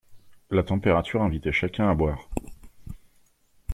[0.49, 2.27] La température invitait chacun à boire.